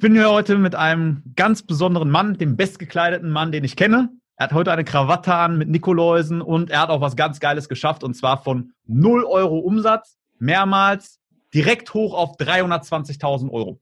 [0.00, 4.10] Ich bin hier heute mit einem ganz besonderen Mann, dem bestgekleideten Mann, den ich kenne.
[4.36, 7.68] Er hat heute eine Krawatte an mit Nikoläusen und er hat auch was ganz Geiles
[7.68, 11.18] geschafft und zwar von 0 Euro Umsatz mehrmals
[11.52, 13.80] direkt hoch auf 320.000 Euro.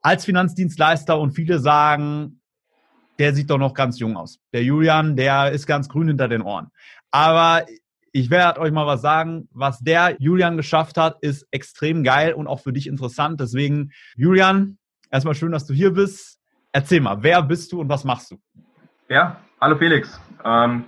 [0.00, 2.40] Als Finanzdienstleister und viele sagen,
[3.18, 4.38] der sieht doch noch ganz jung aus.
[4.54, 6.68] Der Julian, der ist ganz grün hinter den Ohren.
[7.10, 7.66] Aber
[8.10, 9.50] ich werde euch mal was sagen.
[9.52, 13.38] Was der Julian geschafft hat, ist extrem geil und auch für dich interessant.
[13.38, 14.78] Deswegen, Julian,
[15.12, 16.40] erstmal schön, dass du hier bist.
[16.72, 18.36] Erzähl mal, wer bist du und was machst du?
[19.08, 20.18] Ja, hallo Felix.
[20.42, 20.86] Ähm,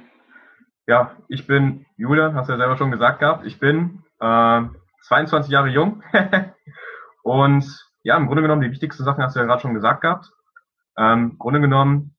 [0.86, 3.46] ja, ich bin Julian, hast du ja selber schon gesagt gehabt.
[3.46, 4.62] Ich bin äh,
[5.02, 6.02] 22 Jahre jung
[7.22, 7.64] und
[8.02, 10.30] ja, im Grunde genommen die wichtigsten Sachen hast du ja gerade schon gesagt gehabt.
[10.98, 12.16] Ähm, Im Grunde genommen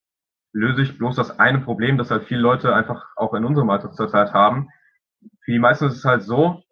[0.53, 3.91] löse ich bloß das eine Problem, das halt viele Leute einfach auch in unserem Alter
[3.91, 4.69] zurzeit haben.
[5.43, 6.63] Für die meisten ist es halt so,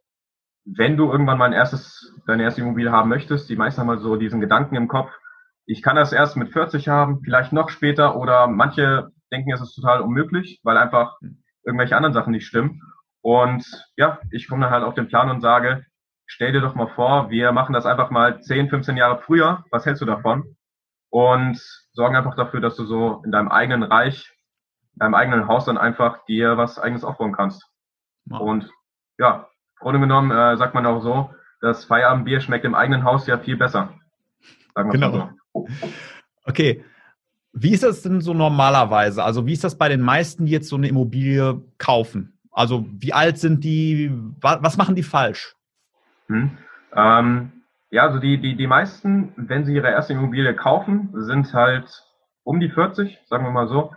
[0.65, 4.01] wenn du irgendwann mal ein erstes, deine erste Immobilie haben möchtest, die meisten haben halt
[4.01, 5.11] so diesen Gedanken im Kopf,
[5.65, 9.75] ich kann das erst mit 40 haben, vielleicht noch später oder manche denken, es ist
[9.75, 11.17] total unmöglich, weil einfach
[11.65, 12.81] irgendwelche anderen Sachen nicht stimmen.
[13.21, 13.65] Und
[13.95, 15.85] ja, ich komme dann halt auf den Plan und sage,
[16.25, 19.63] stell dir doch mal vor, wir machen das einfach mal 10, 15 Jahre früher.
[19.71, 20.55] Was hältst du davon?
[21.09, 21.61] Und
[21.93, 24.33] sorgen einfach dafür, dass du so in deinem eigenen Reich,
[24.95, 27.63] in deinem eigenen Haus dann einfach dir was eigenes aufbauen kannst.
[28.25, 28.41] Wow.
[28.41, 28.71] Und
[29.17, 29.47] ja,
[29.79, 33.37] im Grunde genommen äh, sagt man auch so, das Feierabendbier schmeckt im eigenen Haus ja
[33.37, 33.93] viel besser.
[34.75, 35.11] Sagen wir genau.
[35.11, 35.29] so.
[36.45, 36.83] Okay.
[37.53, 39.23] Wie ist das denn so normalerweise?
[39.23, 42.39] Also wie ist das bei den meisten, die jetzt so eine Immobilie kaufen?
[42.51, 44.11] Also wie alt sind die?
[44.41, 45.55] Was machen die falsch?
[46.27, 46.57] Hm.
[46.95, 47.51] Ähm,
[47.89, 51.85] ja, also die, die, die meisten, wenn sie ihre erste Immobilie kaufen, sind halt
[52.43, 53.91] um die 40, sagen wir mal so.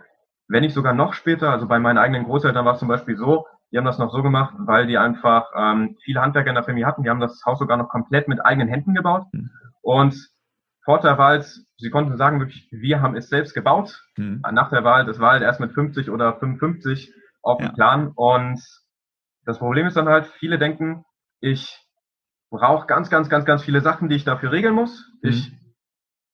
[0.47, 3.47] Wenn nicht sogar noch später, also bei meinen eigenen Großeltern war es zum Beispiel so,
[3.71, 6.85] die haben das noch so gemacht, weil die einfach ähm, viele Handwerker in der Familie
[6.87, 7.03] hatten.
[7.03, 9.25] Die haben das Haus sogar noch komplett mit eigenen Händen gebaut.
[9.31, 9.49] Mhm.
[9.81, 10.15] Und
[10.87, 14.01] Vorteil war halt, sie konnten sagen wirklich, wir haben es selbst gebaut.
[14.15, 14.41] Mhm.
[14.53, 17.73] Nach der Wahl, das war halt erst mit 50 oder 55 auf dem ja.
[17.73, 18.13] Plan.
[18.15, 18.61] Und
[19.43, 21.03] das Problem ist dann halt, viele denken,
[21.41, 21.77] ich
[22.49, 25.11] brauche ganz, ganz, ganz, ganz viele Sachen, die ich dafür regeln muss.
[25.21, 25.29] Mhm.
[25.29, 25.51] Ich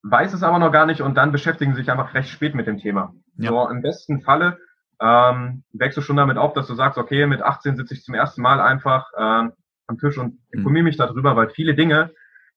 [0.04, 2.68] weiß es aber noch gar nicht und dann beschäftigen sie sich einfach recht spät mit
[2.68, 3.12] dem Thema.
[3.36, 3.50] Ja.
[3.50, 4.58] So im besten Falle
[5.00, 8.14] ähm, wächst du schon damit auf, dass du sagst, okay, mit 18 sitze ich zum
[8.14, 9.50] ersten Mal einfach ähm,
[9.88, 10.38] am Tisch und mhm.
[10.52, 12.12] informiere mich darüber, weil viele Dinge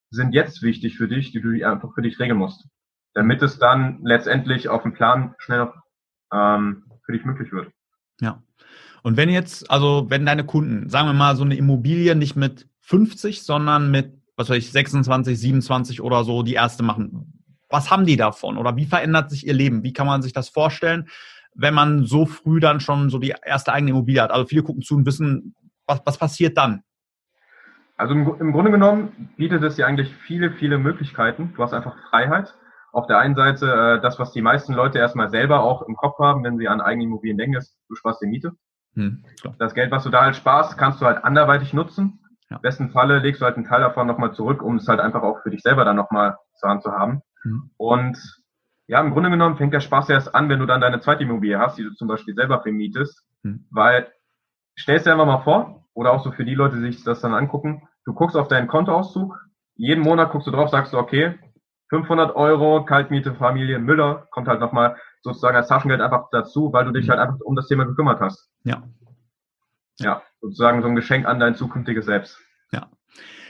[0.09, 2.67] sind jetzt wichtig für dich, die du einfach für dich regeln musst,
[3.13, 5.71] damit es dann letztendlich auf dem Plan schnell
[6.33, 7.71] ähm, für dich möglich wird.
[8.21, 8.41] Ja.
[9.03, 12.67] Und wenn jetzt, also wenn deine Kunden, sagen wir mal, so eine Immobilie nicht mit
[12.81, 18.05] 50, sondern mit, was weiß ich, 26, 27 oder so die erste machen, was haben
[18.05, 19.83] die davon oder wie verändert sich ihr Leben?
[19.83, 21.07] Wie kann man sich das vorstellen,
[21.53, 24.31] wenn man so früh dann schon so die erste eigene Immobilie hat?
[24.31, 26.83] Also viele gucken zu und wissen, was, was passiert dann?
[27.97, 31.53] Also im, im Grunde genommen bietet es dir eigentlich viele, viele Möglichkeiten.
[31.55, 32.53] Du hast einfach Freiheit.
[32.93, 33.65] Auf der einen Seite
[33.97, 36.79] äh, das, was die meisten Leute erstmal selber auch im Kopf haben, wenn sie an
[36.79, 38.53] eigene Immobilien denken, ist, du sparst die Miete.
[38.93, 39.23] Hm,
[39.59, 42.19] das Geld, was du da halt sparst, kannst du halt anderweitig nutzen.
[42.49, 42.57] Ja.
[42.57, 45.21] Im besten Falle legst du halt einen Teil davon nochmal zurück, um es halt einfach
[45.21, 47.21] auch für dich selber dann nochmal zur Hand zu haben.
[47.43, 47.71] Hm.
[47.77, 48.17] Und
[48.87, 51.59] ja, im Grunde genommen fängt der Spaß erst an, wenn du dann deine zweite Immobilie
[51.59, 53.23] hast, die du zum Beispiel selber vermietest.
[53.43, 53.65] Hm.
[53.69, 54.07] Weil,
[54.79, 57.33] stellst dir einfach mal vor, oder auch so für die Leute, die sich das dann
[57.33, 59.35] angucken, du guckst auf deinen Kontoauszug,
[59.75, 61.39] jeden Monat guckst du drauf, sagst du, okay,
[61.89, 66.91] 500 Euro Kaltmiete Familie Müller kommt halt nochmal sozusagen als Taschengeld einfach dazu, weil du
[66.91, 68.51] dich halt einfach um das Thema gekümmert hast.
[68.63, 68.83] Ja.
[69.99, 72.39] Ja, sozusagen so ein Geschenk an dein zukünftiges Selbst.
[72.71, 72.91] Ja.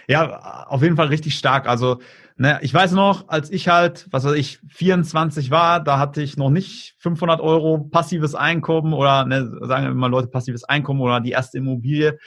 [0.08, 1.68] Ja, auf jeden Fall richtig stark.
[1.68, 2.00] Also,
[2.38, 6.38] ne, ich weiß noch, als ich halt, was weiß ich, 24 war, da hatte ich
[6.38, 11.20] noch nicht 500 Euro passives Einkommen oder, ne, sagen wir mal Leute, passives Einkommen oder
[11.20, 12.18] die erste Immobilie.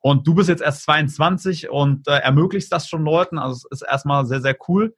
[0.00, 3.38] Und du bist jetzt erst 22 und äh, ermöglichst das schon Leuten.
[3.38, 4.94] Also, es ist erstmal sehr, sehr cool.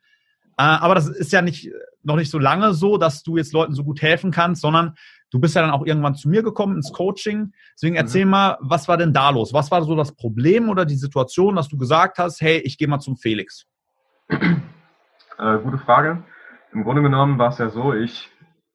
[0.58, 1.70] Äh, aber das ist ja nicht,
[2.04, 4.94] noch nicht so lange so, dass du jetzt Leuten so gut helfen kannst, sondern
[5.30, 7.52] du bist ja dann auch irgendwann zu mir gekommen ins Coaching.
[7.74, 8.00] Deswegen mhm.
[8.00, 8.30] erzähl mhm.
[8.30, 9.52] mal, was war denn da los?
[9.52, 12.88] Was war so das Problem oder die Situation, dass du gesagt hast, hey, ich gehe
[12.88, 13.66] mal zum Felix?
[14.28, 16.24] Äh, gute Frage.
[16.72, 18.30] Im Grunde genommen war es ja so, ich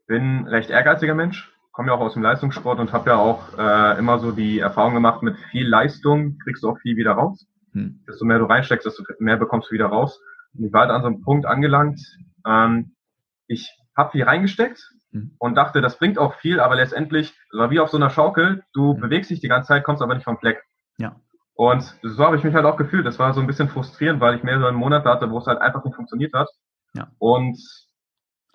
[0.07, 3.99] bin recht ehrgeiziger Mensch, komme ja auch aus dem Leistungssport und habe ja auch äh,
[3.99, 7.45] immer so die Erfahrung gemacht, mit viel Leistung kriegst du auch viel wieder raus.
[7.73, 8.03] Hm.
[8.07, 10.19] Desto mehr du reinsteckst, desto mehr bekommst du wieder raus.
[10.53, 11.99] Und ich war halt an so einem Punkt angelangt,
[12.47, 12.95] ähm,
[13.47, 14.89] ich habe viel reingesteckt.
[15.37, 18.93] Und dachte, das bringt auch viel, aber letztendlich, war wie auf so einer Schaukel, du
[18.93, 19.01] mhm.
[19.01, 20.63] bewegst dich die ganze Zeit, kommst aber nicht vom Fleck.
[20.97, 21.15] Ja.
[21.55, 23.05] Und so habe ich mich halt auch gefühlt.
[23.05, 25.83] Das war so ein bisschen frustrierend, weil ich mehrere Monate hatte, wo es halt einfach
[25.85, 26.49] nicht funktioniert hat.
[26.95, 27.09] Ja.
[27.19, 27.59] Und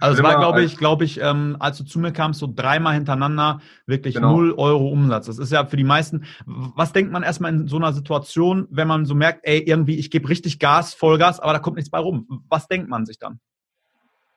[0.00, 2.94] also es war, glaube ich, glaube ich, ähm, als du zu mir kamst, so dreimal
[2.94, 4.36] hintereinander wirklich genau.
[4.36, 5.26] null Euro Umsatz.
[5.26, 6.24] Das ist ja für die meisten.
[6.46, 10.12] Was denkt man erstmal in so einer Situation, wenn man so merkt, ey, irgendwie, ich
[10.12, 12.44] gebe richtig Gas, Vollgas, aber da kommt nichts bei rum?
[12.48, 13.40] Was denkt man sich dann?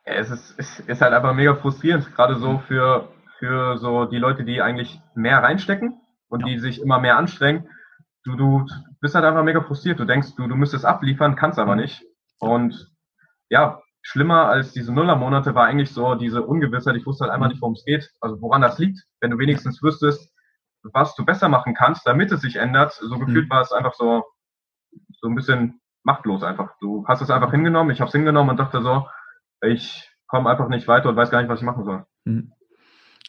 [0.03, 3.09] Es ist, es ist halt einfach mega frustrierend, gerade so für,
[3.39, 5.99] für so die Leute, die eigentlich mehr reinstecken
[6.29, 6.47] und ja.
[6.47, 7.69] die sich immer mehr anstrengen.
[8.23, 8.65] Du, du
[8.99, 9.99] bist halt einfach mega frustriert.
[9.99, 12.03] Du denkst, du, du müsstest abliefern, kannst aber nicht.
[12.39, 12.91] Und
[13.49, 16.95] ja, schlimmer als diese Nullermonate war eigentlich so diese Ungewissheit.
[16.95, 18.99] Ich wusste halt einfach nicht, worum es geht, also woran das liegt.
[19.19, 20.31] Wenn du wenigstens wüsstest,
[20.83, 23.49] was du besser machen kannst, damit es sich ändert, so gefühlt mhm.
[23.51, 24.23] war es einfach so,
[25.19, 26.71] so ein bisschen machtlos einfach.
[26.79, 29.07] Du hast es einfach hingenommen, ich habe es hingenommen und dachte so,
[29.61, 32.05] ich komme einfach nicht weiter und weiß gar nicht, was ich machen soll.
[32.25, 32.51] Mhm.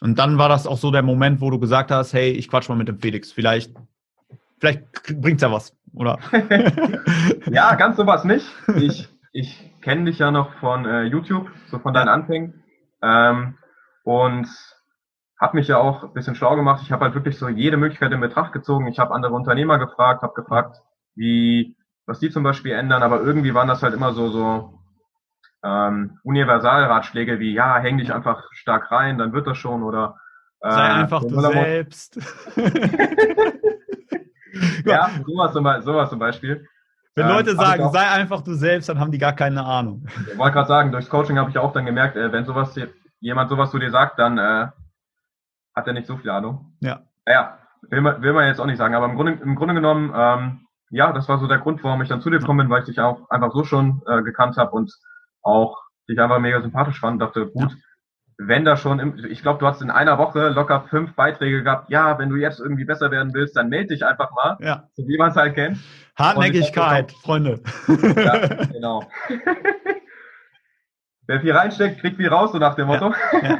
[0.01, 2.67] Und dann war das auch so der Moment, wo du gesagt hast, hey, ich quatsch
[2.69, 3.31] mal mit dem Felix.
[3.31, 3.73] Vielleicht,
[4.59, 4.83] vielleicht
[5.21, 6.19] bringt's ja was, oder?
[7.51, 8.45] ja, ganz sowas nicht.
[8.75, 12.63] Ich, ich kenne dich ja noch von äh, YouTube, so von deinen Anfängen.
[13.01, 13.57] Ähm,
[14.03, 14.47] und
[15.39, 16.81] habe mich ja auch ein bisschen schlau gemacht.
[16.83, 18.87] Ich habe halt wirklich so jede Möglichkeit in Betracht gezogen.
[18.87, 20.81] Ich habe andere Unternehmer gefragt, habe gefragt,
[21.15, 21.75] wie,
[22.05, 24.79] was die zum Beispiel ändern, aber irgendwie waren das halt immer so, so
[25.63, 30.17] ähm, Universalratschläge wie, ja, häng dich einfach stark rein, dann wird das schon oder
[30.61, 32.19] äh, Sei einfach du selbst.
[34.85, 36.67] ja, sowas zum, sowas zum Beispiel.
[37.15, 40.07] Wenn Leute ähm, sagen, sei einfach du selbst, dann haben die gar keine Ahnung.
[40.31, 42.75] Ich wollte gerade sagen, durchs Coaching habe ich auch dann gemerkt, äh, wenn sowas
[43.19, 44.67] jemand sowas zu dir sagt, dann äh,
[45.75, 46.75] hat er nicht so viel Ahnung.
[46.79, 47.01] Ja.
[47.27, 50.11] Ja, will man, will man jetzt auch nicht sagen, aber im Grunde, im Grunde genommen,
[50.15, 52.81] ähm, ja, das war so der Grund, warum ich dann zu dir gekommen bin, weil
[52.81, 54.93] ich dich auch einfach so schon äh, gekannt habe und
[55.43, 57.77] auch dich einfach mega sympathisch fand, dachte, gut, ja.
[58.37, 61.89] wenn da schon, im, ich glaube, du hast in einer Woche locker fünf Beiträge gehabt,
[61.89, 64.89] ja, wenn du jetzt irgendwie besser werden willst, dann melde dich einfach mal, ja.
[64.93, 65.77] so wie man es halt kennt.
[66.17, 67.61] Hartnäckigkeit, Freunde.
[67.87, 69.03] Ja, genau.
[71.25, 73.13] Wer viel reinsteckt, kriegt viel raus, so nach dem Motto.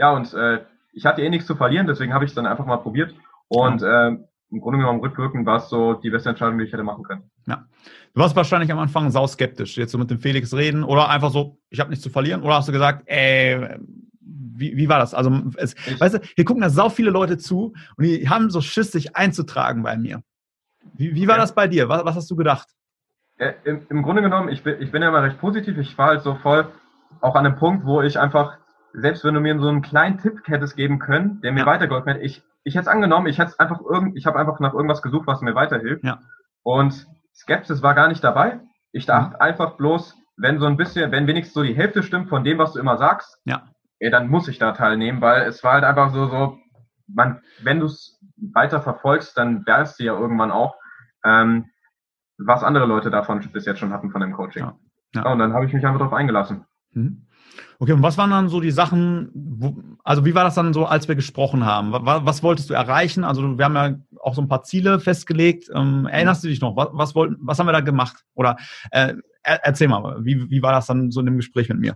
[0.00, 0.12] Ja.
[0.12, 2.76] und äh, ich hatte eh nichts zu verlieren, deswegen habe ich es dann einfach mal
[2.76, 3.12] probiert.
[3.48, 4.16] Und äh,
[4.50, 7.30] im Grunde genommen rückwirkend war es so die beste Entscheidung, die ich hätte machen können.
[7.46, 7.66] Ja.
[8.14, 11.30] Du warst wahrscheinlich am Anfang sau skeptisch, jetzt so mit dem Felix reden oder einfach
[11.30, 13.78] so, ich habe nichts zu verlieren oder hast du gesagt, ey,
[14.20, 15.14] wie, wie war das?
[15.14, 18.60] Also, es, weißt du, hier gucken da sau viele Leute zu und die haben so
[18.60, 20.22] Schiss, sich einzutragen bei mir.
[20.94, 21.42] Wie, wie war ja.
[21.42, 21.88] das bei dir?
[21.88, 22.68] Was, was hast du gedacht?
[23.38, 25.78] Ja, im, im, Grunde genommen, ich bin, ich bin ja immer recht positiv.
[25.78, 26.72] Ich war halt so voll
[27.20, 28.58] auch an einem Punkt, wo ich einfach,
[28.92, 31.66] selbst wenn du mir so einen kleinen Tipp hättest geben können, der mir ja.
[31.66, 34.74] weitergeholfen hätte, ich, ich hätte es angenommen, ich hätte einfach irgend, ich habe einfach nach
[34.74, 36.04] irgendwas gesucht, was mir weiterhilft.
[36.04, 36.20] Ja.
[36.62, 38.60] Und Skepsis war gar nicht dabei.
[38.92, 39.40] Ich dachte mhm.
[39.40, 42.72] einfach bloß, wenn so ein bisschen, wenn wenigstens so die Hälfte stimmt von dem, was
[42.72, 43.62] du immer sagst, ja.
[43.98, 46.58] ey, dann muss ich da teilnehmen, weil es war halt einfach so, so,
[47.06, 48.20] man, wenn du es
[48.54, 50.76] weiter verfolgst, dann wärst du ja irgendwann auch,
[51.24, 51.66] ähm,
[52.38, 54.62] was andere Leute davon bis jetzt schon hatten von dem Coaching.
[54.62, 54.78] Ja.
[55.14, 55.32] Ja.
[55.32, 56.66] und dann habe ich mich einfach darauf eingelassen.
[56.92, 57.27] Mhm.
[57.78, 60.86] Okay, und was waren dann so die Sachen, wo, also wie war das dann so,
[60.86, 61.92] als wir gesprochen haben?
[61.92, 63.24] Was, was, wolltest du erreichen?
[63.24, 65.70] Also wir haben ja auch so ein paar Ziele festgelegt.
[65.74, 66.76] Ähm, erinnerst du dich noch?
[66.76, 68.24] Was, was, wollten, was haben wir da gemacht?
[68.34, 68.56] Oder
[68.90, 71.94] äh, erzähl mal, wie, wie war das dann so in dem Gespräch mit mir?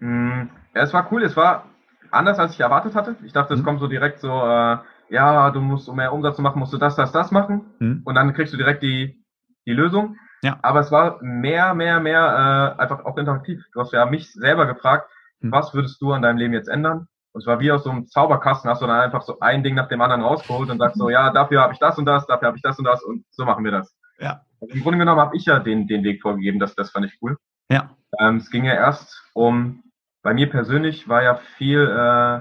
[0.00, 1.22] Mm, ja, es war cool.
[1.22, 1.66] Es war
[2.10, 3.16] anders, als ich erwartet hatte.
[3.24, 3.64] Ich dachte, es mhm.
[3.64, 4.78] kommt so direkt so, äh,
[5.10, 7.66] ja, du musst, um mehr Umsatz zu machen, musst du das, das, das machen.
[7.78, 8.02] Mhm.
[8.04, 9.24] Und dann kriegst du direkt die,
[9.66, 10.16] die Lösung.
[10.42, 10.58] Ja.
[10.62, 13.62] Aber es war mehr, mehr, mehr äh, einfach auch interaktiv.
[13.72, 15.52] Du hast ja mich selber gefragt, hm.
[15.52, 17.08] was würdest du an deinem Leben jetzt ändern?
[17.32, 19.74] Und es war wie aus so einem Zauberkasten, hast du dann einfach so ein Ding
[19.74, 22.48] nach dem anderen rausgeholt und sagst so, ja, dafür habe ich das und das, dafür
[22.48, 23.94] habe ich das und das und so machen wir das.
[24.18, 24.42] Ja.
[24.60, 27.18] Also Im Grunde genommen habe ich ja den, den Weg vorgegeben, das, das fand ich
[27.22, 27.36] cool.
[27.70, 27.90] Ja.
[28.18, 29.82] Ähm, es ging ja erst um,
[30.22, 32.40] bei mir persönlich war ja viel äh,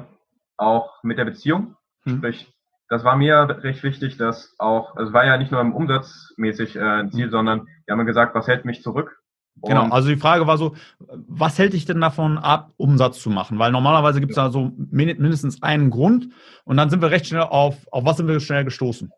[0.58, 1.76] auch mit der Beziehung.
[2.04, 2.18] Hm.
[2.18, 2.52] Sprich,
[2.90, 6.76] das war mir recht wichtig, dass auch, also es war ja nicht nur im Umsatzmäßig
[6.76, 7.32] äh, ein Ziel, hm.
[7.32, 9.20] sondern wir haben gesagt, was hält mich zurück?
[9.62, 10.76] Genau, Und genau, also die Frage war so,
[11.28, 13.58] was hält dich denn davon ab, Umsatz zu machen?
[13.60, 16.30] Weil normalerweise gibt es da so mindestens einen Grund
[16.64, 19.12] und dann sind wir recht schnell auf, auf was sind wir schnell gestoßen?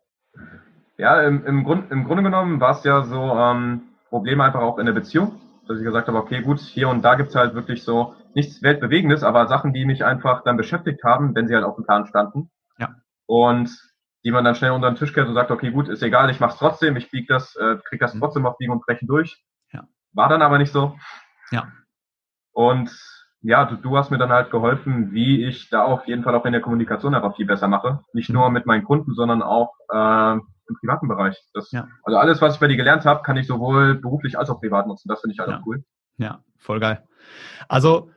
[0.96, 4.78] Ja, im, im, Grund, im Grunde genommen war es ja so ähm, Probleme einfach auch
[4.78, 7.54] in der Beziehung, dass ich gesagt habe, okay, gut, hier und da gibt es halt
[7.54, 11.64] wirklich so nichts Weltbewegendes, aber Sachen, die mich einfach dann beschäftigt haben, wenn sie halt
[11.64, 12.50] auf dem Plan standen.
[13.30, 13.70] Und
[14.24, 16.40] die man dann schnell unter den Tisch kennt und sagt, okay, gut, ist egal, ich
[16.40, 18.18] mach's trotzdem, ich bieg das, äh, krieg das mhm.
[18.18, 19.40] trotzdem auf Biegen und Brechen durch.
[19.72, 19.84] Ja.
[20.12, 20.98] War dann aber nicht so.
[21.52, 21.68] Ja.
[22.50, 22.90] Und
[23.40, 26.44] ja, du, du hast mir dann halt geholfen, wie ich da auf jeden Fall auch
[26.44, 28.00] in der Kommunikation einfach viel besser mache.
[28.12, 28.34] Nicht mhm.
[28.34, 31.40] nur mit meinen Kunden, sondern auch äh, im privaten Bereich.
[31.54, 31.86] Das, ja.
[32.02, 34.88] Also alles, was ich bei dir gelernt habe, kann ich sowohl beruflich als auch privat
[34.88, 35.08] nutzen.
[35.08, 35.58] Das finde ich halt ja.
[35.58, 35.84] auch cool.
[36.16, 37.06] Ja, voll geil.
[37.68, 38.10] Also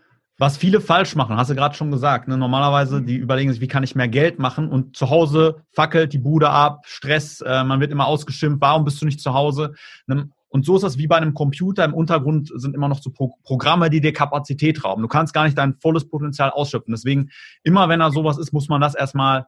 [0.44, 2.28] was viele falsch machen, hast du gerade schon gesagt.
[2.28, 2.38] Ne?
[2.38, 4.68] Normalerweise, die überlegen sich, wie kann ich mehr Geld machen?
[4.68, 9.02] Und zu Hause fackelt die Bude ab, Stress, äh, man wird immer ausgeschimpft, warum bist
[9.02, 9.74] du nicht zu Hause?
[10.06, 10.30] Ne?
[10.50, 11.86] Und so ist das wie bei einem Computer.
[11.86, 15.02] Im Untergrund sind immer noch so Pro Programme, die dir Kapazität rauben.
[15.02, 16.94] Du kannst gar nicht dein volles Potenzial ausschöpfen.
[16.94, 17.30] Deswegen,
[17.64, 19.48] immer wenn da sowas ist, muss man das erstmal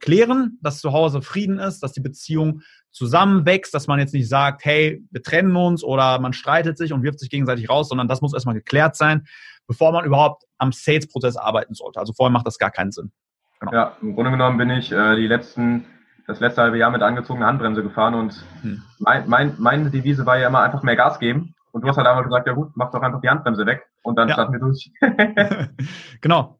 [0.00, 4.64] klären, dass zu Hause Frieden ist, dass die Beziehung zusammenwächst, dass man jetzt nicht sagt,
[4.64, 8.20] hey, wir trennen uns oder man streitet sich und wirft sich gegenseitig raus, sondern das
[8.20, 9.26] muss erstmal geklärt sein,
[9.66, 11.98] bevor man überhaupt am Sales-Prozess arbeiten sollte.
[11.98, 13.12] Also vorher macht das gar keinen Sinn.
[13.60, 13.72] Genau.
[13.72, 15.86] Ja, im Grunde genommen bin ich äh, die letzten,
[16.26, 18.82] das letzte halbe Jahr mit angezogener Handbremse gefahren und hm.
[18.98, 21.54] mein, mein, meine Devise war ja immer einfach mehr Gas geben.
[21.70, 24.16] Und du hast halt einmal gesagt, ja gut, mach doch einfach die Handbremse weg und
[24.16, 24.34] dann ja.
[24.34, 24.90] starten wir durch.
[26.20, 26.58] genau.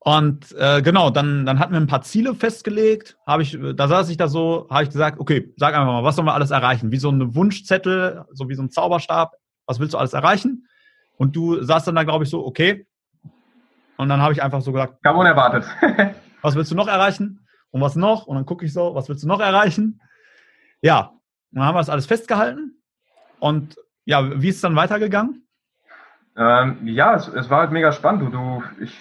[0.00, 3.18] Und äh, genau, dann, dann hatten wir ein paar Ziele festgelegt.
[3.26, 6.16] Habe ich, da saß ich da so, habe ich gesagt, okay, sag einfach mal, was
[6.16, 6.92] sollen wir alles erreichen?
[6.92, 9.34] Wie so ein Wunschzettel, so wie so ein Zauberstab.
[9.66, 10.67] Was willst du alles erreichen?
[11.18, 12.86] Und du saßt dann da, glaube ich, so, okay,
[13.98, 15.02] und dann habe ich einfach so gesagt.
[15.02, 15.64] Kam unerwartet.
[16.42, 17.46] was willst du noch erreichen?
[17.70, 18.26] Und was noch?
[18.26, 20.00] Und dann gucke ich so, was willst du noch erreichen?
[20.80, 21.10] Ja,
[21.50, 22.80] und dann haben wir das alles festgehalten.
[23.40, 25.46] Und ja, wie ist es dann weitergegangen?
[26.36, 28.22] Ähm, ja, es, es, war halt mega spannend.
[28.22, 28.96] Du, du, ich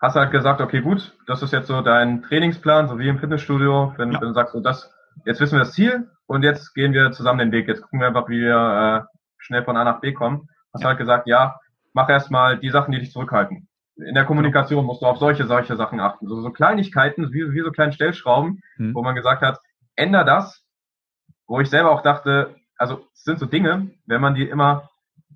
[0.00, 3.92] hast halt gesagt, okay, gut, das ist jetzt so dein Trainingsplan, so wie im Fitnessstudio.
[3.96, 4.20] Wenn, ja.
[4.20, 4.94] wenn du sagst, so das,
[5.24, 7.66] jetzt wissen wir das Ziel und jetzt gehen wir zusammen den Weg.
[7.66, 10.48] Jetzt gucken wir einfach, wie wir äh, schnell von A nach B kommen.
[10.72, 10.88] Hast ja.
[10.88, 11.60] halt gesagt, ja,
[11.92, 15.76] mach erstmal die Sachen, die dich zurückhalten in der Kommunikation musst du auf solche, solche
[15.76, 16.26] Sachen achten.
[16.26, 18.94] So, so Kleinigkeiten, wie, wie so kleine Stellschrauben, hm.
[18.94, 19.58] wo man gesagt hat,
[19.96, 20.64] änder das,
[21.46, 24.88] wo ich selber auch dachte, also es sind so Dinge, wenn man die immer,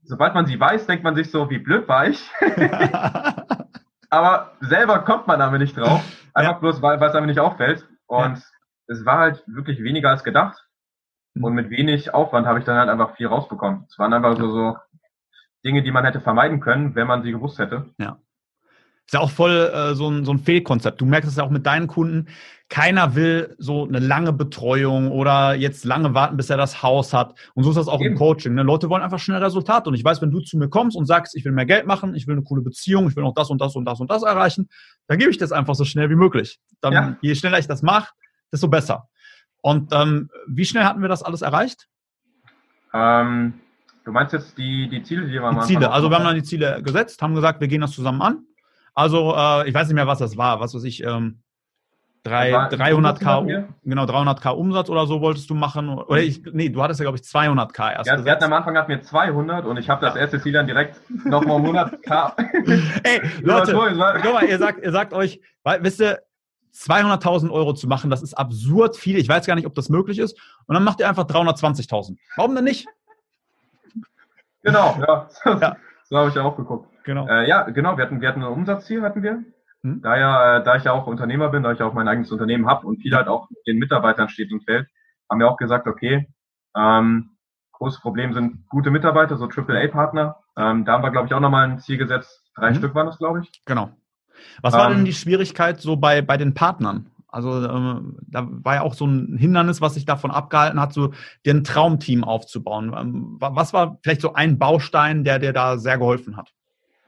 [0.03, 2.31] sobald man sie weiß, denkt man sich so, wie blöd war ich.
[4.11, 6.03] Aber selber kommt man damit nicht drauf,
[6.33, 6.59] einfach ja.
[6.59, 7.87] bloß, weil, weil es einem nicht auffällt.
[8.07, 8.43] Und ja.
[8.87, 10.65] es war halt wirklich weniger als gedacht.
[11.35, 11.45] Hm.
[11.45, 13.85] Und mit wenig Aufwand habe ich dann halt einfach viel rausbekommen.
[13.89, 14.77] Es waren einfach so, so
[15.67, 17.87] Dinge, die man hätte vermeiden können, wenn man sie gewusst hätte.
[17.99, 18.19] Ja.
[19.07, 21.01] Ist ja auch voll äh, so, ein, so ein Fehlkonzept.
[21.01, 22.27] Du merkst es ja auch mit deinen Kunden.
[22.69, 27.39] Keiner will so eine lange Betreuung oder jetzt lange warten, bis er das Haus hat.
[27.55, 28.13] Und so ist das auch Eben.
[28.13, 28.55] im Coaching.
[28.55, 28.65] Ne?
[28.65, 29.89] Leute wollen einfach schnell Resultate.
[29.89, 32.17] Und ich weiß, wenn du zu mir kommst und sagst, ich will mehr Geld machen,
[32.17, 34.25] ich will eine coole Beziehung, ich will noch das und das und das und das
[34.25, 34.69] erreichen,
[35.07, 36.59] dann gebe ich das einfach so schnell wie möglich.
[36.81, 37.17] Dann, ja.
[37.21, 38.13] je schneller ich das mache,
[38.53, 39.09] desto besser.
[39.63, 41.87] Und ähm, wie schnell hatten wir das alles erreicht?
[42.93, 43.55] Ähm,
[44.07, 45.91] du meinst jetzt die, die Ziele, die wir mal Ziele.
[45.91, 48.39] Also wir haben dann die Ziele gesetzt, haben gesagt, wir gehen das zusammen an.
[48.95, 50.61] Also, äh, ich weiß nicht mehr, was das war.
[50.61, 51.43] Was weiß ich, ähm,
[52.23, 55.89] drei, 300k, genau, 300k Umsatz oder so wolltest du machen.
[55.91, 58.07] Oder ich, nee, du hattest ja, glaube ich, 200k erst.
[58.07, 60.67] Ja, wir hatten am Anfang hatten wir 200 und ich habe das erste Ziel dann
[60.67, 62.33] direkt nochmal um 100k.
[63.03, 66.21] Ey, Leute, guck mal, ihr sagt, ihr sagt euch, weil, wisst ihr,
[66.75, 69.19] 200.000 Euro zu machen, das ist absurd viel.
[69.19, 70.39] Ich weiß gar nicht, ob das möglich ist.
[70.67, 72.17] Und dann macht ihr einfach 320.000.
[72.37, 72.87] Warum denn nicht?
[74.67, 75.29] Genau, ja.
[75.61, 75.77] ja.
[76.05, 76.89] So habe ich ja auch geguckt.
[77.05, 77.27] Genau.
[77.29, 77.97] Äh, ja, genau.
[77.97, 79.45] Wir hatten, wir hatten ein Umsatzziel, hatten wir.
[79.83, 80.03] Hm?
[80.03, 82.33] Da ja, äh, da ich ja auch Unternehmer bin, da ich ja auch mein eigenes
[82.33, 84.89] Unternehmen habe und viel halt auch den Mitarbeitern steht und fällt,
[85.31, 86.29] haben wir auch gesagt, okay,
[86.77, 87.37] ähm,
[87.73, 90.37] großes Problem sind gute Mitarbeiter, so AAA-Partner.
[90.57, 92.43] Ähm, da haben wir, glaube ich, auch nochmal ein Ziel gesetzt.
[92.57, 92.77] Drei mhm.
[92.77, 93.63] Stück waren das, glaube ich.
[93.67, 93.91] Genau.
[94.63, 97.11] Was war denn ähm, die Schwierigkeit so bei, bei den Partnern?
[97.29, 101.13] Also ähm, da war ja auch so ein Hindernis, was sich davon abgehalten hat, so
[101.45, 102.95] dir ein Traumteam aufzubauen.
[102.97, 106.53] Ähm, was war vielleicht so ein Baustein, der dir da sehr geholfen hat?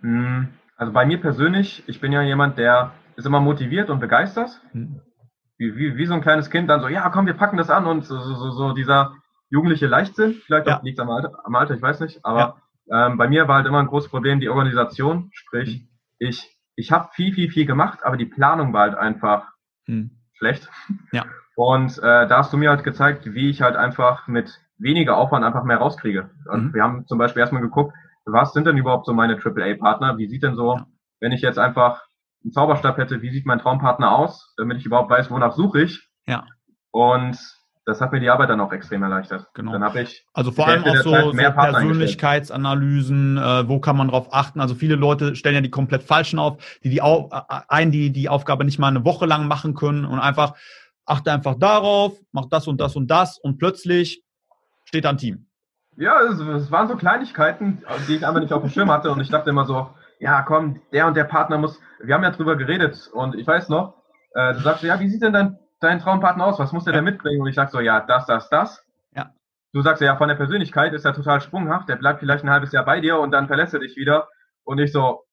[0.00, 4.60] Hm, also bei mir persönlich, ich bin ja jemand, der ist immer motiviert und begeistert.
[4.72, 5.00] Hm.
[5.56, 7.86] Wie, wie, wie so ein kleines Kind dann so, ja komm, wir packen das an
[7.86, 9.14] und so, so, so dieser
[9.50, 10.78] jugendliche Leichtsinn, vielleicht ja.
[10.78, 13.06] auch liegt am Alter, am Alter, ich weiß nicht, aber ja.
[13.06, 15.88] ähm, bei mir war halt immer ein großes Problem die Organisation, sprich, hm.
[16.18, 19.48] ich, ich habe viel, viel, viel gemacht, aber die Planung war halt einfach
[19.88, 20.68] hm schlecht.
[21.12, 21.26] Ja.
[21.56, 25.44] Und äh, da hast du mir halt gezeigt, wie ich halt einfach mit weniger Aufwand
[25.44, 26.30] einfach mehr rauskriege.
[26.50, 26.74] Und mhm.
[26.74, 27.92] wir haben zum Beispiel erstmal geguckt,
[28.24, 30.18] was sind denn überhaupt so meine AAA-Partner?
[30.18, 30.86] Wie sieht denn so, ja.
[31.20, 32.04] wenn ich jetzt einfach
[32.44, 36.08] einen Zauberstab hätte, wie sieht mein Traumpartner aus, damit ich überhaupt weiß, wonach suche ich?
[36.26, 36.46] Ja.
[36.92, 37.36] Und
[37.88, 39.48] das hat mir die Arbeit dann auch extrem erleichtert.
[39.54, 39.72] Genau.
[39.72, 44.28] Dann habe ich also vor allem auch so, so Persönlichkeitsanalysen, äh, wo kann man drauf
[44.30, 44.60] achten?
[44.60, 47.30] Also viele Leute stellen ja die komplett falschen auf, die die Au
[47.68, 50.52] ein, die die Aufgabe nicht mal eine Woche lang machen können und einfach
[51.06, 54.22] achte einfach darauf, mach das und das und das und plötzlich
[54.84, 55.46] steht da ein Team.
[55.96, 59.22] Ja, es, es waren so Kleinigkeiten, die ich einfach nicht auf dem Schirm hatte und
[59.22, 59.88] ich dachte immer so,
[60.20, 63.70] ja komm, der und der Partner muss, wir haben ja drüber geredet und ich weiß
[63.70, 63.94] noch,
[64.34, 66.58] äh, du sagst, ja, wie sieht denn dein dein Traumpartner aus?
[66.58, 66.98] Was muss der ja.
[66.98, 67.40] denn mitbringen?
[67.40, 68.84] Und ich sag so, ja, das, das, das.
[69.14, 69.32] Ja.
[69.72, 72.72] Du sagst ja, von der Persönlichkeit ist er total sprunghaft, der bleibt vielleicht ein halbes
[72.72, 74.28] Jahr bei dir und dann verlässt er dich wieder.
[74.64, 75.24] Und ich so,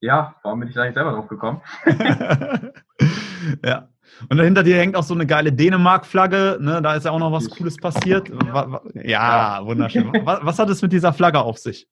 [0.00, 1.60] ja, warum bin ich da nicht selber drauf gekommen?
[3.64, 3.88] ja.
[4.28, 6.80] Und dahinter dir hängt auch so eine geile Dänemark-Flagge, ne?
[6.82, 8.28] Da ist ja auch noch was Cooles passiert.
[8.28, 9.60] Ja, ja.
[9.64, 10.10] wunderschön.
[10.24, 11.86] was, was, hat es mit dieser Flagge auf sich?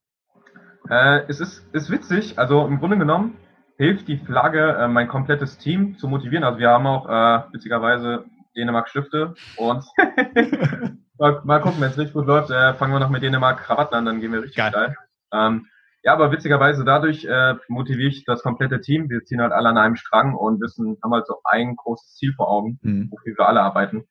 [0.89, 3.37] Äh, es ist, ist witzig, also im Grunde genommen
[3.77, 6.45] hilft die Flagge, äh, mein komplettes Team zu motivieren.
[6.45, 8.25] Also wir haben auch äh, witzigerweise
[8.57, 9.85] Dänemark Stifte und
[11.19, 13.95] mal, mal, gucken, wenn es richtig gut läuft, äh, fangen wir noch mit Dänemark Krawatten
[13.95, 14.97] an, dann gehen wir richtig geil.
[15.33, 15.67] Ähm,
[16.03, 19.11] ja, aber witzigerweise dadurch äh, motiviere ich das komplette Team.
[19.11, 22.33] Wir ziehen halt alle an einem Strang und wissen, haben halt so ein großes Ziel
[22.35, 23.09] vor Augen, mhm.
[23.11, 24.05] wofür wir alle arbeiten.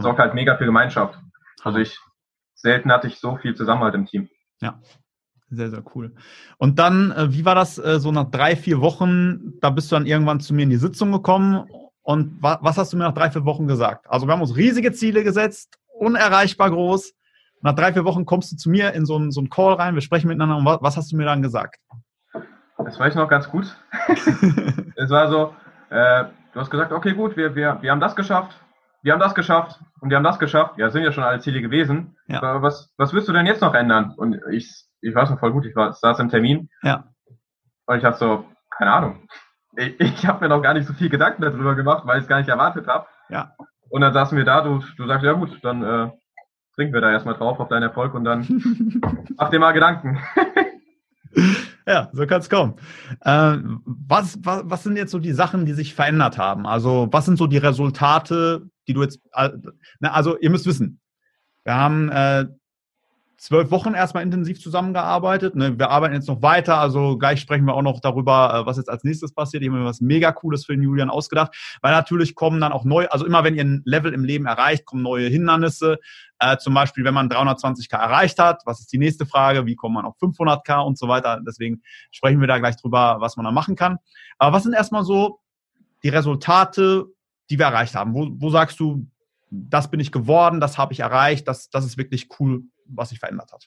[0.00, 1.18] Sorgt halt mega für Gemeinschaft.
[1.62, 2.00] Also ich,
[2.54, 4.28] selten hatte ich so viel Zusammenhalt im Team.
[4.60, 4.80] Ja,
[5.54, 6.12] sehr, sehr cool.
[6.58, 9.54] Und dann, äh, wie war das äh, so nach drei, vier Wochen?
[9.60, 11.66] Da bist du dann irgendwann zu mir in die Sitzung gekommen.
[12.02, 14.06] Und wa was hast du mir nach drei, vier Wochen gesagt?
[14.08, 17.14] Also wir haben uns riesige Ziele gesetzt, unerreichbar groß.
[17.62, 19.94] Nach drei, vier Wochen kommst du zu mir in so einen, so einen Call rein,
[19.94, 21.76] wir sprechen miteinander und was, was hast du mir dann gesagt?
[22.76, 23.74] Das weiß ich noch ganz gut.
[24.96, 25.54] es war so,
[25.88, 28.60] äh, du hast gesagt, okay, gut, wir, wir, wir haben das geschafft,
[29.04, 30.78] wir haben das geschafft und wir haben das geschafft.
[30.78, 32.16] Ja, sind ja schon alle Ziele gewesen.
[32.26, 32.42] Ja.
[32.42, 34.14] Aber was, was willst du denn jetzt noch ändern?
[34.16, 36.68] Und ich, ich weiß noch voll gut, ich war, saß im Termin.
[36.82, 37.04] Ja.
[37.86, 39.28] Und ich habe so, keine Ahnung.
[39.76, 42.28] Ich, ich habe mir noch gar nicht so viel Gedanken darüber gemacht, weil ich es
[42.28, 43.06] gar nicht erwartet habe.
[43.28, 43.52] Ja.
[43.90, 46.10] Und dann saßen wir da, du, du sagst, ja gut, dann äh,
[46.74, 48.46] trinken wir da erstmal drauf auf deinen Erfolg und dann
[49.36, 50.18] mach dir mal Gedanken.
[51.86, 52.76] ja, so kann es kommen.
[53.24, 56.66] Ähm, was, was, was sind jetzt so die Sachen, die sich verändert haben?
[56.66, 61.00] Also, was sind so die Resultate, die du jetzt, also, ihr müsst wissen,
[61.64, 62.46] wir haben äh,
[63.44, 65.54] zwölf Wochen erstmal intensiv zusammengearbeitet.
[65.54, 65.78] Ne?
[65.78, 68.88] Wir arbeiten jetzt noch weiter, also gleich sprechen wir auch noch darüber, äh, was jetzt
[68.88, 69.62] als nächstes passiert.
[69.62, 72.84] Ich habe mir was mega Cooles für den Julian ausgedacht, weil natürlich kommen dann auch
[72.84, 75.98] neu, also immer wenn ihr ein Level im Leben erreicht, kommen neue Hindernisse.
[76.38, 79.66] Äh, zum Beispiel, wenn man 320k erreicht hat, was ist die nächste Frage?
[79.66, 81.42] Wie kommt man auf 500k und so weiter?
[81.46, 81.82] Deswegen
[82.12, 83.98] sprechen wir da gleich drüber, was man da machen kann.
[84.38, 85.40] Aber was sind erstmal so
[86.02, 87.04] die Resultate,
[87.50, 88.14] die wir erreicht haben?
[88.14, 89.06] Wo, wo sagst du,
[89.50, 93.20] das bin ich geworden, das habe ich erreicht, das, das ist wirklich cool was sich
[93.20, 93.66] verändert hat?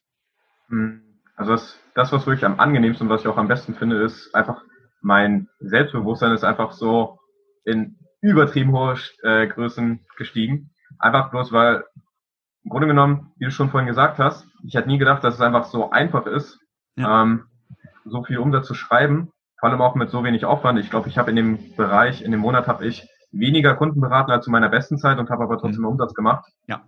[0.70, 1.02] Hm,
[1.36, 4.34] also das, das, was wirklich am angenehmsten und was ich auch am besten finde, ist
[4.34, 4.62] einfach
[5.02, 7.20] mein Selbstbewusstsein ist einfach so
[7.64, 10.72] in übertrieben hohe äh, Größen gestiegen.
[11.00, 11.84] Einfach bloß, weil
[12.64, 15.42] im Grunde genommen, wie du schon vorhin gesagt hast, ich hätte nie gedacht, dass es
[15.42, 16.60] einfach so einfach ist,
[16.96, 17.24] ja.
[17.24, 17.46] ähm,
[18.06, 20.80] so viel Umsatz zu schreiben, vor allem auch mit so wenig Aufwand.
[20.80, 24.32] Ich glaube, ich habe in dem Bereich, in dem Monat habe ich weniger Kunden beraten
[24.32, 25.90] als zu meiner besten Zeit und habe aber trotzdem mhm.
[25.90, 26.46] Umsatz gemacht.
[26.68, 26.82] Ja.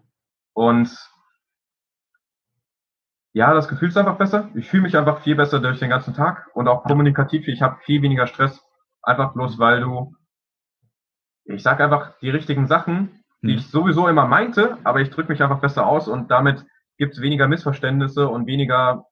[0.53, 0.89] Und
[3.33, 4.49] ja, das Gefühl ist einfach besser.
[4.55, 7.47] Ich fühle mich einfach viel besser durch den ganzen Tag und auch kommunikativ.
[7.47, 8.63] Ich habe viel weniger Stress.
[9.03, 10.15] Einfach bloß, weil du,
[11.45, 13.57] ich sag einfach die richtigen Sachen, die hm.
[13.57, 16.65] ich sowieso immer meinte, aber ich drücke mich einfach besser aus und damit
[16.97, 19.05] gibt es weniger Missverständnisse und weniger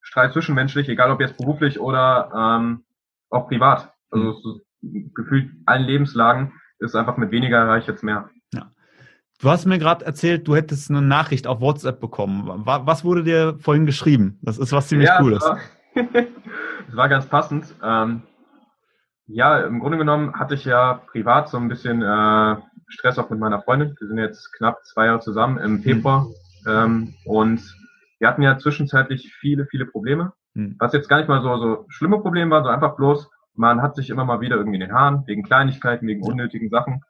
[0.00, 2.84] Streit zwischenmenschlich, egal ob jetzt beruflich oder ähm,
[3.30, 3.92] auch privat.
[4.10, 5.12] Also hm.
[5.14, 8.30] gefühlt allen Lebenslagen ist einfach mit weniger erreicht jetzt mehr.
[9.40, 12.62] Du hast mir gerade erzählt, du hättest eine Nachricht auf WhatsApp bekommen.
[12.64, 14.38] Was wurde dir vorhin geschrieben?
[14.42, 15.44] Das ist was ziemlich ja, Cooles.
[16.86, 17.74] Das war, ganz passend.
[17.82, 18.22] Ähm,
[19.26, 22.56] ja, im Grunde genommen hatte ich ja privat so ein bisschen äh,
[22.88, 23.96] Stress auch mit meiner Freundin.
[23.98, 26.26] Wir sind jetzt knapp zwei Jahre zusammen im Februar.
[26.66, 27.62] Ähm, und
[28.18, 30.32] wir hatten ja zwischenzeitlich viele, viele Probleme.
[30.54, 30.76] Mhm.
[30.78, 33.96] Was jetzt gar nicht mal so, so schlimme Probleme war, sondern einfach bloß, man hat
[33.96, 37.02] sich immer mal wieder irgendwie in den Haaren, wegen Kleinigkeiten, wegen unnötigen Sachen.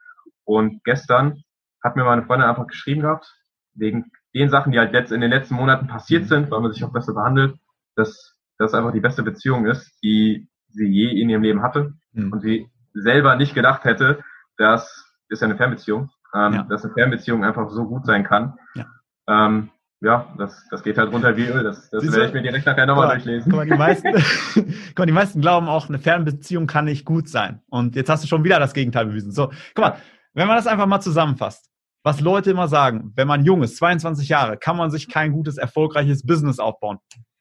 [0.45, 1.43] Und gestern
[1.85, 3.33] hat mir meine Freundin einfach geschrieben gehabt,
[3.75, 6.29] wegen den Sachen, die halt jetzt in den letzten Monaten passiert mhm.
[6.29, 7.57] sind, weil man sich auch besser behandelt,
[7.95, 12.33] dass das einfach die beste Beziehung ist, die sie je in ihrem Leben hatte mhm.
[12.33, 14.23] und sie selber nicht gedacht hätte,
[14.57, 16.63] dass ist ja eine Fernbeziehung, ähm, ja.
[16.65, 18.55] dass eine Fernbeziehung einfach so gut sein kann.
[18.75, 18.87] Ja.
[19.27, 19.71] Ähm,
[20.01, 21.65] ja, das, das geht halt runter wie Öl.
[21.65, 23.51] Das, das werde ich mir direkt nachher nochmal durchlesen.
[23.51, 24.13] Guck mal, die meisten,
[24.89, 27.63] guck mal, die meisten glauben auch, eine Fernbeziehung kann nicht gut sein.
[27.69, 29.33] Und jetzt hast du schon wieder das Gegenteil bewiesen.
[29.33, 29.97] So, guck mal,
[30.35, 31.74] wenn man das einfach mal zusammenfasst
[32.05, 35.57] was Leute immer sagen, wenn man jung ist, 22 Jahre, kann man sich kein gutes,
[35.57, 36.99] erfolgreiches Business aufbauen.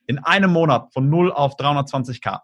[0.07, 2.39] In einem Monat von 0 auf 320k.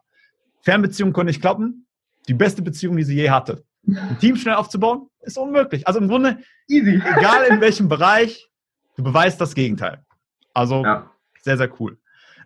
[0.61, 1.87] Fernbeziehungen können nicht klappen.
[2.27, 3.63] Die beste Beziehung, die sie je hatte.
[3.87, 5.87] Ein Team schnell aufzubauen, ist unmöglich.
[5.87, 6.95] Also im Grunde, easy.
[6.95, 8.49] egal in welchem Bereich,
[8.97, 10.03] du beweist das Gegenteil.
[10.53, 11.09] Also ja.
[11.41, 11.97] sehr, sehr cool.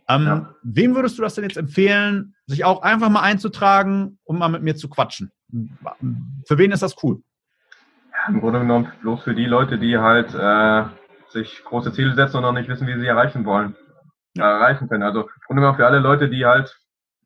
[0.07, 0.55] Ähm, ja.
[0.61, 4.61] Wem würdest du das denn jetzt empfehlen, sich auch einfach mal einzutragen, um mal mit
[4.61, 5.31] mir zu quatschen?
[6.45, 7.23] Für wen ist das cool?
[8.27, 10.83] Im Grunde genommen bloß für die Leute, die halt äh,
[11.29, 13.75] sich große Ziele setzen und noch nicht wissen, wie sie erreichen wollen,
[14.35, 14.49] ja.
[14.49, 15.03] erreichen können.
[15.03, 16.77] Also im Grunde genommen für alle Leute, die halt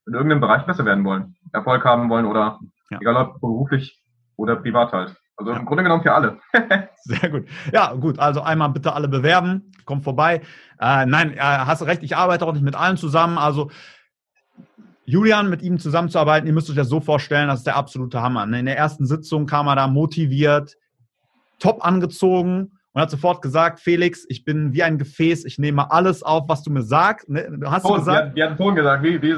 [0.07, 2.99] in irgendeinem Bereich besser werden wollen, Erfolg haben wollen oder ja.
[3.01, 4.01] egal ob beruflich
[4.38, 5.15] oder privat halt.
[5.36, 5.60] Also ja.
[5.60, 6.39] im Grunde genommen für alle.
[7.03, 7.45] Sehr gut.
[7.71, 8.17] Ja, gut.
[8.17, 9.71] Also einmal bitte alle bewerben.
[9.86, 10.41] Kommt vorbei.
[10.79, 12.01] Äh, nein, äh, hast recht.
[12.01, 13.38] Ich arbeite auch nicht mit allen zusammen.
[13.38, 13.69] Also
[15.05, 18.43] Julian, mit ihm zusammenzuarbeiten, ihr müsst euch das so vorstellen, das ist der absolute Hammer.
[18.43, 20.75] In der ersten Sitzung kam er da motiviert,
[21.60, 26.24] top angezogen und hat sofort gesagt, Felix, ich bin wie ein Gefäß, ich nehme alles
[26.24, 27.30] auf, was du mir sagst.
[27.30, 27.60] Ne?
[27.65, 28.36] Hast Ton, du gesagt?
[28.36, 29.36] Wir hatten Ton gesagt, wie, wie,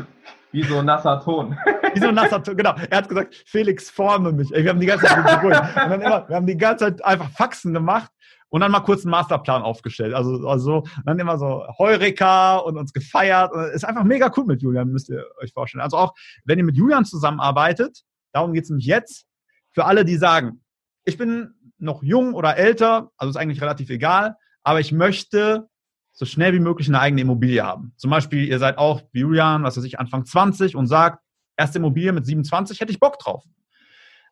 [0.51, 1.58] wie so ein nasser Ton.
[1.93, 2.75] Wie so ein nasser Ton, genau.
[2.89, 4.53] Er hat gesagt, Felix, forme mich.
[4.53, 7.32] Ey, wir haben die ganze Zeit, und dann immer, wir haben die ganze Zeit einfach
[7.32, 8.12] Faxen gemacht
[8.49, 10.13] und dann mal kurz einen Masterplan aufgestellt.
[10.13, 13.51] Also, also dann immer so Heureka und uns gefeiert.
[13.73, 15.82] Ist einfach mega cool mit Julian, müsst ihr euch vorstellen.
[15.82, 16.13] Also auch,
[16.45, 18.03] wenn ihr mit Julian zusammenarbeitet,
[18.34, 19.25] darum geht es nämlich jetzt,
[19.71, 20.62] für alle, die sagen,
[21.05, 25.67] ich bin noch jung oder älter, also ist eigentlich relativ egal, aber ich möchte
[26.11, 27.93] so schnell wie möglich eine eigene Immobilie haben.
[27.95, 31.23] Zum Beispiel, ihr seid auch wie Julian, was weiß ich, Anfang 20 und sagt,
[31.55, 33.43] erste Immobilie mit 27 hätte ich Bock drauf.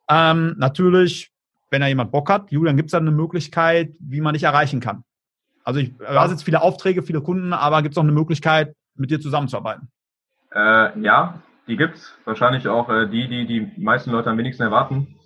[0.10, 1.32] Ähm, natürlich,
[1.70, 4.80] wenn da jemand Bock hat, Julian, gibt es da eine Möglichkeit, wie man dich erreichen
[4.80, 5.04] kann?
[5.64, 9.12] Also ich habe jetzt viele Aufträge, viele Kunden, aber gibt es auch eine Möglichkeit, mit
[9.12, 9.90] dir zusammenzuarbeiten?
[10.54, 12.14] Äh, ja, die gibt es.
[12.26, 15.17] Wahrscheinlich auch äh, die, die die meisten Leute am wenigsten erwarten.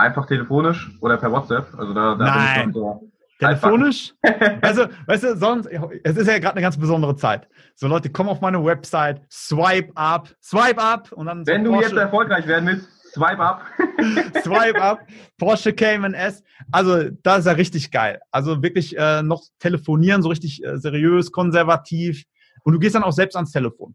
[0.00, 1.68] Einfach telefonisch oder per WhatsApp.
[1.76, 2.34] Also da, da Nein.
[2.34, 3.10] bin ich schon so
[3.40, 4.12] Telefonisch?
[4.60, 5.66] also, weißt du, sonst,
[6.04, 7.48] es ist ja gerade eine ganz besondere Zeit.
[7.74, 11.46] So Leute kommen auf meine Website, swipe up, swipe up und dann.
[11.46, 13.62] Wenn so du Porsche, jetzt erfolgreich werden willst, swipe up.
[14.44, 15.00] swipe up,
[15.38, 16.44] Porsche Cayman S.
[16.70, 18.20] Also, das ist ja richtig geil.
[18.30, 22.24] Also wirklich äh, noch telefonieren, so richtig äh, seriös, konservativ.
[22.62, 23.94] Und du gehst dann auch selbst ans Telefon.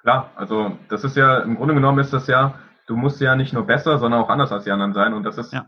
[0.00, 2.54] Klar, also das ist ja, im Grunde genommen ist das ja,
[2.86, 5.14] du musst ja nicht nur besser, sondern auch anders als die anderen sein.
[5.14, 5.66] Und das ist, ja.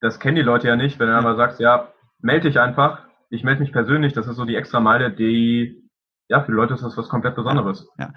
[0.00, 1.18] das kennen die Leute ja nicht, wenn du ja.
[1.18, 1.88] aber sagst, ja,
[2.20, 3.06] melde dich einfach.
[3.30, 4.12] Ich melde mich persönlich.
[4.12, 5.88] Das ist so die extra Meile, die,
[6.28, 7.88] ja, für die Leute ist das was komplett Besonderes.
[7.98, 8.12] Ja.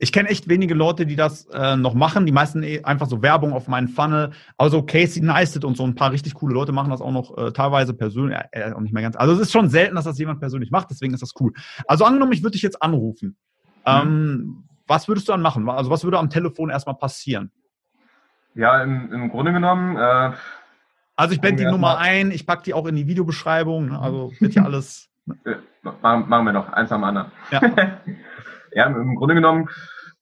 [0.00, 2.24] Ich kenne echt wenige Leute, die das äh, noch machen.
[2.24, 4.30] Die meisten eh einfach so Werbung auf meinen Funnel.
[4.56, 7.52] Also Casey Neistat und so ein paar richtig coole Leute machen das auch noch äh,
[7.52, 8.38] teilweise persönlich.
[8.52, 9.16] Äh, auch nicht mehr ganz.
[9.16, 10.90] Also es ist schon selten, dass das jemand persönlich macht.
[10.90, 11.52] Deswegen ist das cool.
[11.88, 13.36] Also angenommen, ich würde dich jetzt anrufen.
[13.84, 13.92] Mhm.
[13.92, 15.68] Ähm, was würdest du dann machen?
[15.68, 17.50] Also was würde am Telefon erstmal passieren?
[18.58, 20.32] Ja, im, im Grunde genommen äh,
[21.18, 23.88] also ich blende die Nummer ein, ich packe die auch in die Videobeschreibung.
[23.88, 23.98] Ne?
[23.98, 25.10] Also wird ja alles.
[25.26, 25.34] Ne?
[26.02, 27.32] Machen wir noch, eins am anderen.
[27.50, 27.60] Ja.
[28.72, 29.68] ja, im Grunde genommen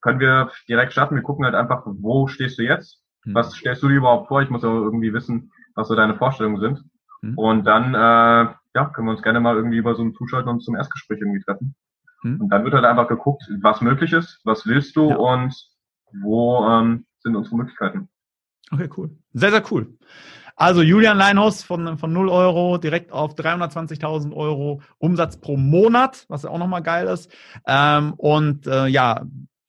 [0.00, 1.14] können wir direkt starten.
[1.14, 3.02] Wir gucken halt einfach, wo stehst du jetzt?
[3.24, 3.34] Hm.
[3.34, 4.40] Was stellst du dir überhaupt vor?
[4.40, 6.82] Ich muss auch irgendwie wissen, was so deine Vorstellungen sind.
[7.20, 7.36] Hm.
[7.36, 10.60] Und dann äh, ja, können wir uns gerne mal irgendwie über so ein Zuschalten und
[10.60, 11.74] zum Erstgespräch irgendwie treffen.
[12.22, 12.40] Hm.
[12.40, 15.16] Und dann wird halt einfach geguckt, was möglich ist, was willst du ja.
[15.16, 15.54] und
[16.22, 18.08] wo ähm, sind unsere Möglichkeiten.
[18.72, 19.10] Okay, cool.
[19.32, 19.96] Sehr, sehr cool.
[20.56, 26.46] Also Julian Leinhaus von, von 0 Euro direkt auf 320.000 Euro Umsatz pro Monat, was
[26.46, 27.30] auch nochmal geil ist.
[27.66, 29.26] Ähm, und äh, ja,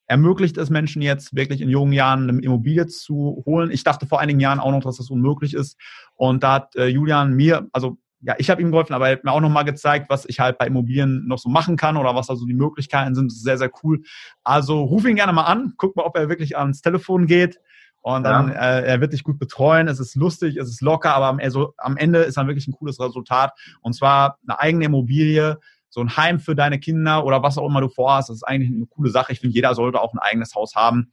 [0.08, 3.70] ermöglicht es Menschen jetzt wirklich in jungen Jahren eine Immobilie zu holen.
[3.70, 5.78] Ich dachte vor einigen Jahren auch noch, dass das unmöglich ist.
[6.16, 9.26] Und da hat äh, Julian mir, also ja, ich habe ihm geholfen, aber er hat
[9.26, 12.28] mir auch nochmal gezeigt, was ich halt bei Immobilien noch so machen kann oder was
[12.28, 13.30] da so die Möglichkeiten sind.
[13.30, 14.02] Das ist sehr, sehr cool.
[14.44, 17.60] Also ruf ihn gerne mal an, guck mal, ob er wirklich ans Telefon geht.
[18.08, 18.78] Und dann, ja.
[18.78, 21.74] äh, er wird dich gut betreuen, es ist lustig, es ist locker, aber am, also,
[21.76, 23.52] am Ende ist dann wirklich ein cooles Resultat.
[23.82, 25.58] Und zwar eine eigene Immobilie,
[25.90, 28.30] so ein Heim für deine Kinder oder was auch immer du vorhast.
[28.30, 29.34] Das ist eigentlich eine coole Sache.
[29.34, 31.12] Ich finde, jeder sollte auch ein eigenes Haus haben.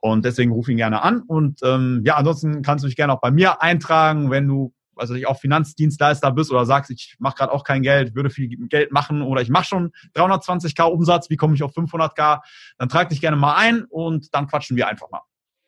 [0.00, 1.22] Und deswegen ruf ihn gerne an.
[1.22, 5.14] Und ähm, ja, ansonsten kannst du dich gerne auch bei mir eintragen, wenn du also
[5.14, 8.92] ich auch Finanzdienstleister bist oder sagst, ich mache gerade auch kein Geld, würde viel Geld
[8.92, 12.42] machen oder ich mache schon 320k Umsatz, wie komme ich auf 500k?
[12.76, 15.22] Dann trag dich gerne mal ein und dann quatschen wir einfach mal.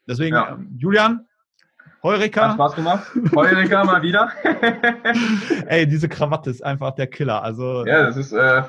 [0.07, 0.53] Deswegen, ja.
[0.53, 1.27] Ähm, Julian,
[2.03, 2.49] Heureka.
[2.49, 3.07] Hat Spaß gemacht.
[3.35, 4.31] Heureka mal wieder.
[5.66, 7.42] Ey, diese Krawatte ist einfach der Killer.
[7.42, 8.62] Also, ja, das ist äh,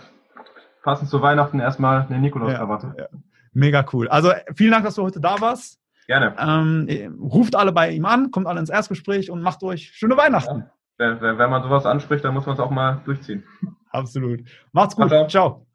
[0.84, 2.94] passend zu Weihnachten erstmal eine Nikolaus-Krawatte.
[2.98, 3.10] Ja, ja.
[3.54, 4.08] Mega cool.
[4.08, 5.80] Also vielen Dank, dass du heute da warst.
[6.08, 6.36] Gerne.
[6.40, 10.60] Ähm, ruft alle bei ihm an, kommt alle ins Erstgespräch und macht euch schöne Weihnachten.
[10.60, 11.20] Ja.
[11.20, 13.44] Wenn, wenn, man sowas anspricht, dann muss man es auch mal durchziehen.
[13.92, 14.42] Absolut.
[14.72, 15.10] Macht's gut.
[15.10, 15.28] Ciao.
[15.28, 15.67] Ciao.